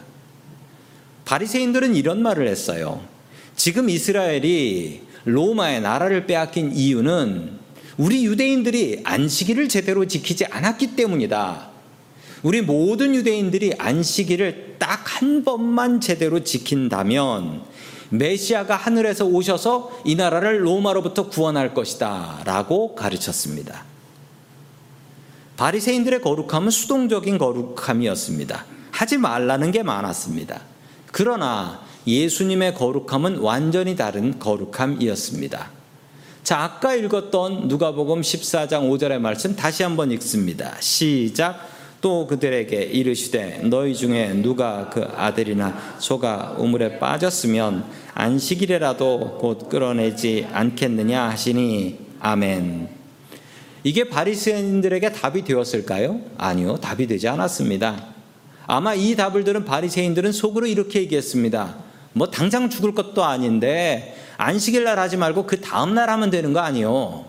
바리새인들은 1.25 1.95
이런 1.95 2.21
말을 2.21 2.47
했어요. 2.47 3.01
지금 3.55 3.89
이스라엘이 3.89 5.01
로마의 5.25 5.81
나라를 5.81 6.27
빼앗긴 6.27 6.71
이유는 6.73 7.59
우리 7.97 8.25
유대인들이 8.25 9.01
안식일을 9.03 9.69
제대로 9.69 10.05
지키지 10.05 10.45
않았기 10.45 10.95
때문이다. 10.95 11.69
우리 12.43 12.61
모든 12.61 13.15
유대인들이 13.15 13.73
안식일을 13.77 14.75
딱 14.77 15.05
한 15.15 15.45
번만 15.45 16.01
제대로 16.01 16.43
지킨다면 16.43 17.63
메시아가 18.09 18.75
하늘에서 18.75 19.25
오셔서 19.25 20.01
이 20.03 20.15
나라를 20.15 20.65
로마로부터 20.65 21.29
구원할 21.29 21.73
것이다. 21.73 22.41
라고 22.43 22.95
가르쳤습니다. 22.95 23.85
바리새인들의 25.55 26.21
거룩함은 26.21 26.69
수동적인 26.69 27.37
거룩함이었습니다. 27.37 28.65
하지 28.91 29.17
말라는 29.17 29.71
게 29.71 29.83
많았습니다. 29.83 30.61
그러나 31.17 31.79
예수님의 32.05 32.73
거룩함은 32.73 33.37
완전히 33.37 33.95
다른 33.95 34.37
거룩함이었습니다. 34.37 35.71
자, 36.43 36.61
아까 36.61 36.93
읽었던 36.93 37.69
누가복음 37.69 38.19
14장 38.19 38.89
5절의 38.89 39.19
말씀 39.19 39.55
다시 39.55 39.83
한번 39.83 40.11
읽습니다. 40.11 40.75
시작. 40.81 41.69
또 42.01 42.27
그들에게 42.27 42.75
이르시되 42.83 43.61
너희 43.63 43.95
중에 43.95 44.33
누가 44.33 44.89
그 44.89 45.07
아들이나 45.15 45.95
소가 45.99 46.57
우물에 46.57 46.99
빠졌으면 46.99 47.85
안식일에라도 48.13 49.37
곧 49.39 49.69
끌어내지 49.69 50.47
않겠느냐 50.51 51.29
하시니 51.29 51.97
아멘. 52.19 52.89
이게 53.85 54.09
바리새인들에게 54.09 55.13
답이 55.13 55.45
되었을까요? 55.45 56.19
아니요, 56.37 56.75
답이 56.75 57.07
되지 57.07 57.29
않았습니다. 57.29 58.14
아마 58.67 58.93
이 58.93 59.15
답을 59.15 59.43
들은 59.43 59.65
바리새인들은 59.65 60.31
속으로 60.31 60.65
이렇게 60.67 60.99
얘기했습니다. 61.01 61.75
뭐 62.13 62.29
당장 62.29 62.69
죽을 62.69 62.93
것도 62.93 63.23
아닌데 63.23 64.17
안식일 64.37 64.83
날 64.83 64.99
하지 64.99 65.17
말고 65.17 65.45
그 65.45 65.61
다음 65.61 65.93
날 65.93 66.09
하면 66.09 66.29
되는 66.29 66.53
거 66.53 66.59
아니요. 66.59 67.25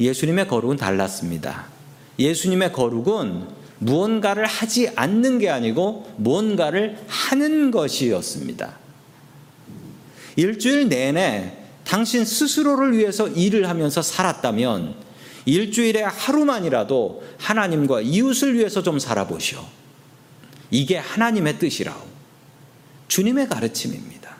예수님의 0.00 0.48
거룩은 0.48 0.76
달랐습니다. 0.76 1.66
예수님의 2.18 2.72
거룩은 2.72 3.62
무언가를 3.78 4.46
하지 4.46 4.90
않는 4.94 5.38
게 5.38 5.50
아니고 5.50 6.12
무언가를 6.16 6.98
하는 7.08 7.70
것이었습니다. 7.70 8.76
일주일 10.36 10.88
내내 10.88 11.58
당신 11.84 12.24
스스로를 12.24 12.96
위해서 12.96 13.28
일을 13.28 13.68
하면서 13.68 14.00
살았다면 14.02 14.94
일주일에 15.44 16.02
하루만이라도 16.02 17.22
하나님과 17.38 18.00
이웃을 18.02 18.54
위해서 18.54 18.82
좀 18.82 18.98
살아보시오. 18.98 19.64
이게 20.70 20.96
하나님의 20.96 21.58
뜻이라오. 21.58 22.00
주님의 23.08 23.48
가르침입니다. 23.48 24.36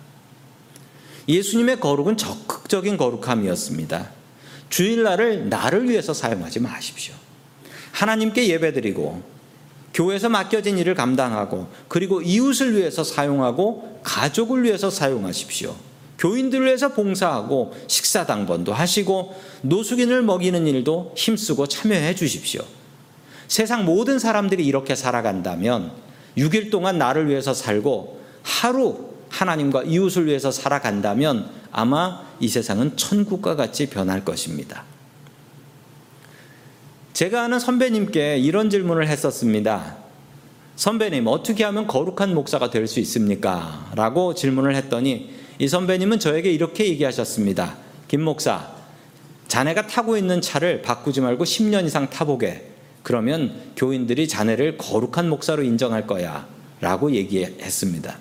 예수님의 1.28 1.80
거룩은 1.80 2.16
적극적인 2.16 2.96
거룩함이었습니다. 2.96 4.10
주일날을 4.70 5.48
나를 5.48 5.88
위해서 5.88 6.14
사용하지 6.14 6.60
마십시오. 6.60 7.14
하나님께 7.92 8.48
예배드리고 8.48 9.22
교회에서 9.92 10.30
맡겨진 10.30 10.78
일을 10.78 10.94
감당하고 10.94 11.68
그리고 11.88 12.22
이웃을 12.22 12.74
위해서 12.74 13.04
사용하고 13.04 14.00
가족을 14.02 14.62
위해서 14.64 14.88
사용하십시오. 14.88 15.76
교인들을 16.22 16.66
위해서 16.66 16.92
봉사하고 16.92 17.74
식사 17.88 18.24
당번도 18.24 18.72
하시고 18.72 19.34
노숙인을 19.62 20.22
먹이는 20.22 20.68
일도 20.68 21.14
힘쓰고 21.16 21.66
참여해 21.66 22.14
주십시오. 22.14 22.62
세상 23.48 23.84
모든 23.84 24.20
사람들이 24.20 24.64
이렇게 24.64 24.94
살아간다면 24.94 25.90
6일 26.38 26.70
동안 26.70 26.96
나를 26.96 27.28
위해서 27.28 27.52
살고 27.52 28.20
하루 28.44 29.10
하나님과 29.30 29.82
이웃을 29.82 30.26
위해서 30.26 30.52
살아간다면 30.52 31.50
아마 31.72 32.22
이 32.38 32.48
세상은 32.48 32.96
천국과 32.96 33.56
같이 33.56 33.90
변할 33.90 34.24
것입니다. 34.24 34.84
제가 37.14 37.42
아는 37.42 37.58
선배님께 37.58 38.38
이런 38.38 38.70
질문을 38.70 39.08
했었습니다. 39.08 39.96
선배님, 40.76 41.26
어떻게 41.26 41.64
하면 41.64 41.86
거룩한 41.88 42.32
목사가 42.32 42.70
될 42.70 42.86
수 42.86 43.00
있습니까? 43.00 43.90
라고 43.94 44.34
질문을 44.34 44.76
했더니 44.76 45.41
이 45.58 45.68
선배님은 45.68 46.18
저에게 46.18 46.50
이렇게 46.50 46.86
얘기하셨습니다. 46.88 47.76
김 48.08 48.22
목사, 48.22 48.70
자네가 49.48 49.86
타고 49.86 50.16
있는 50.16 50.40
차를 50.40 50.82
바꾸지 50.82 51.20
말고 51.20 51.44
10년 51.44 51.84
이상 51.84 52.08
타보게. 52.08 52.70
그러면 53.02 53.72
교인들이 53.76 54.28
자네를 54.28 54.78
거룩한 54.78 55.28
목사로 55.28 55.62
인정할 55.62 56.06
거야. 56.06 56.46
라고 56.80 57.12
얘기했습니다. 57.12 58.18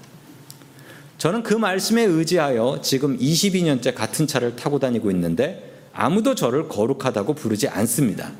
저는 1.17 1.43
그 1.43 1.53
말씀에 1.53 2.03
의지하여 2.03 2.79
지금 2.81 3.17
22년째 3.17 3.93
같은 3.93 4.27
차를 4.27 4.55
타고 4.55 4.79
다니고 4.79 5.11
있는데 5.11 5.71
아무도 5.93 6.35
저를 6.35 6.67
거룩하다고 6.67 7.33
부르지 7.33 7.67
않습니다. 7.67 8.31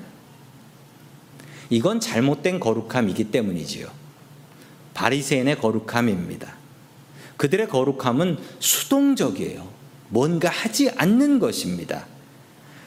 이건 1.69 1.99
잘못된 1.99 2.59
거룩함이기 2.59 3.25
때문이지요. 3.25 3.87
바리새인의 4.93 5.59
거룩함입니다. 5.59 6.60
그들의 7.41 7.69
거룩함은 7.69 8.37
수동적이에요. 8.59 9.67
뭔가 10.09 10.47
하지 10.47 10.91
않는 10.91 11.39
것입니다. 11.39 12.05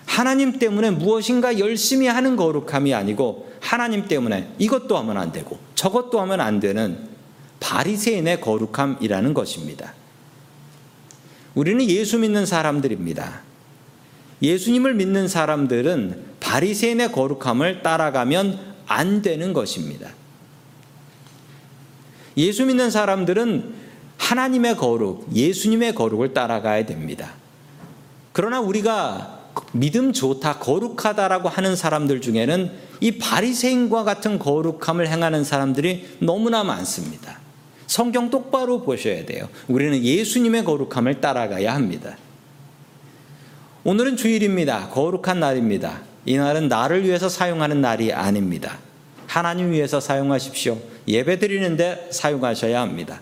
하나님 0.07 0.61
때문에 0.61 0.93
무엇인가 0.93 1.59
열심히 1.59 2.07
하는 2.07 2.37
거룩함이 2.37 2.95
아니고 2.95 3.53
하나님 3.61 4.07
때문에 4.07 4.55
이것도 4.61 4.97
하면 4.97 5.17
안 5.17 5.33
되고 5.33 5.59
저것도 5.75 6.21
하면 6.21 6.41
안 6.41 6.61
되는 6.61 7.09
바리새인의 7.59 8.41
거룩함이라는 8.41 9.35
것입니다. 9.35 9.93
우리는 11.57 11.85
예수 11.91 12.21
믿는 12.21 12.47
사람들입니다. 12.47 13.41
예수님을 14.41 14.95
믿는 14.95 15.27
사람들은 15.27 16.27
바리새인의 16.39 17.11
거룩함을 17.11 17.83
따라가면 17.83 18.61
안 18.87 19.21
되는 19.21 19.53
것입니다. 19.53 20.11
예수 22.37 22.65
믿는 22.67 22.93
사람들은 22.93 23.84
하나님의 24.19 24.77
거룩, 24.77 25.29
예수님의 25.35 25.95
거룩을 25.95 26.35
따라가야 26.35 26.87
됩니다. 26.87 27.33
그러나 28.33 28.61
우리가 28.61 29.41
믿음 29.73 30.13
좋다, 30.13 30.59
거룩하다라고 30.59 31.49
하는 31.49 31.77
사람들 31.77 32.21
중에는 32.21 32.73
이 33.01 33.19
바리새인과 33.19 34.05
같은 34.05 34.39
거룩함을 34.39 35.09
행하는 35.09 35.45
사람들이 35.45 36.17
너무나 36.21 36.65
많습니다. 36.65 37.39
성경 37.87 38.31
똑바로 38.31 38.83
보셔야 38.83 39.25
돼요. 39.25 39.49
우리는 39.69 40.03
예수님의 40.03 40.65
거룩함을 40.65 41.21
따라가야 41.21 41.75
합니다. 41.75 42.17
오늘은 43.85 44.17
주일입니다. 44.17 44.89
거룩한 44.89 45.41
날입니다. 45.41 46.01
이 46.25 46.37
날은 46.37 46.69
나를 46.69 47.05
위해서 47.05 47.29
사용하는 47.29 47.83
날이 47.83 48.13
아닙니다. 48.13 48.79
하나님 49.27 49.73
위해서 49.73 50.01
사용하십시오. 50.01 50.79
예배 51.07 51.39
드리는데 51.39 52.09
사용하셔야 52.11 52.81
합니다. 52.81 53.21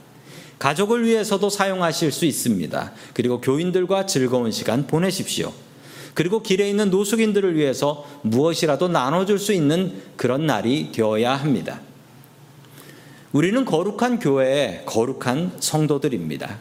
가족을 0.63 1.05
위해서도 1.05 1.51
사용하실 1.51 2.13
수 2.13 2.25
있습니다. 2.25 2.93
그리고 3.15 3.41
교인들과 3.41 4.07
즐거운 4.07 4.53
시간 4.53 4.87
보내십시오. 4.87 5.53
그리고 6.15 6.41
길에 6.41 6.71
있는 6.71 6.89
노숙인들을 6.89 7.57
위해서 7.57 8.07
무엇이라도 8.23 8.87
나눠줄 8.87 9.41
수 9.41 9.53
있는 9.53 10.01
그런 10.17 10.47
날이 10.47 10.93
되어야 10.93 11.35
합니다. 11.35 11.81
우리는 13.33 13.65
거룩한 13.65 14.21
교회의 14.21 14.85
거룩한 14.87 15.57
성도들입니다. 15.59 16.59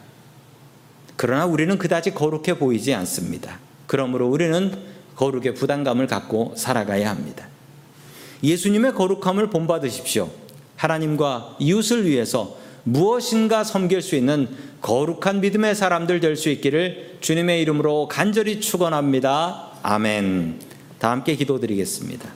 그러나 1.14 1.46
우리는 1.46 1.78
그다지 1.78 2.12
거룩해 2.12 2.58
보이지 2.58 2.92
않습니다. 2.94 3.60
그러므로 3.86 4.26
우리는 4.26 4.82
거룩의 5.14 5.54
부담감을 5.54 6.08
갖고 6.08 6.54
살아가야 6.56 7.08
합니다. 7.08 7.46
예수님의 8.42 8.94
거룩함을 8.94 9.50
본받으십시오. 9.50 10.28
하나님과 10.74 11.58
이웃을 11.60 12.04
위해서 12.04 12.60
무엇인가 12.84 13.64
섬길 13.64 14.02
수 14.02 14.16
있는 14.16 14.48
거룩한 14.80 15.40
믿음의 15.40 15.74
사람들 15.74 16.20
될 16.20 16.36
수 16.36 16.48
있기를 16.48 17.18
주님의 17.20 17.62
이름으로 17.62 18.08
간절히 18.08 18.60
축원합니다. 18.60 19.70
아멘. 19.82 20.60
다 20.98 21.10
함께 21.10 21.36
기도드리겠습니다. 21.36 22.28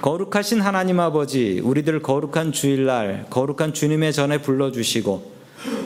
거룩하신 0.00 0.60
하나님 0.60 0.98
아버지, 0.98 1.60
우리들 1.62 2.02
거룩한 2.02 2.52
주일날 2.52 3.26
거룩한 3.30 3.72
주님의 3.72 4.12
전에 4.12 4.38
불러 4.38 4.72
주시고 4.72 5.32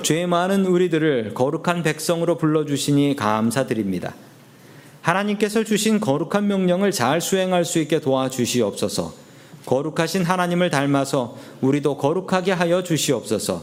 죄 0.02 0.24
많은 0.26 0.64
우리들을 0.64 1.34
거룩한 1.34 1.82
백성으로 1.82 2.38
불러 2.38 2.64
주시니 2.64 3.16
감사드립니다. 3.16 4.14
하나님께서 5.02 5.64
주신 5.64 6.00
거룩한 6.00 6.46
명령을 6.46 6.92
잘 6.92 7.20
수행할 7.20 7.64
수 7.64 7.78
있게 7.78 8.00
도와주시옵소서. 8.00 9.25
거룩하신 9.66 10.24
하나님을 10.24 10.70
닮아서 10.70 11.36
우리도 11.60 11.98
거룩하게 11.98 12.52
하여 12.52 12.82
주시옵소서. 12.82 13.62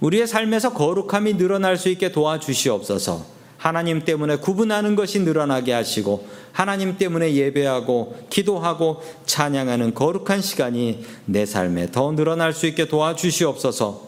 우리의 0.00 0.26
삶에서 0.26 0.74
거룩함이 0.74 1.34
늘어날 1.34 1.78
수 1.78 1.88
있게 1.88 2.12
도와주시옵소서. 2.12 3.34
하나님 3.56 4.04
때문에 4.04 4.36
구분하는 4.36 4.94
것이 4.94 5.20
늘어나게 5.20 5.72
하시고 5.72 6.26
하나님 6.52 6.98
때문에 6.98 7.32
예배하고 7.32 8.26
기도하고 8.28 9.02
찬양하는 9.24 9.94
거룩한 9.94 10.42
시간이 10.42 11.02
내 11.24 11.46
삶에 11.46 11.90
더 11.90 12.12
늘어날 12.12 12.52
수 12.52 12.66
있게 12.66 12.88
도와주시옵소서. 12.88 14.02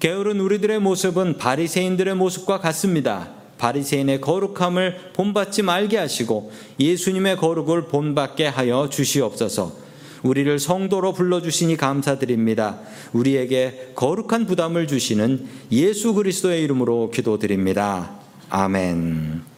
게으른 0.00 0.40
우리들의 0.40 0.80
모습은 0.80 1.38
바리새인들의 1.38 2.14
모습과 2.16 2.60
같습니다. 2.60 3.30
바리새인의 3.56 4.20
거룩함을 4.20 5.12
본받지 5.14 5.62
말게 5.62 5.96
하시고 5.96 6.50
예수님의 6.78 7.36
거룩을 7.36 7.88
본받게 7.88 8.46
하여 8.46 8.88
주시옵소서. 8.90 9.89
우리를 10.22 10.58
성도로 10.58 11.12
불러주시니 11.12 11.76
감사드립니다. 11.76 12.80
우리에게 13.12 13.92
거룩한 13.94 14.46
부담을 14.46 14.86
주시는 14.86 15.46
예수 15.72 16.14
그리스도의 16.14 16.62
이름으로 16.62 17.10
기도드립니다. 17.10 18.12
아멘. 18.48 19.49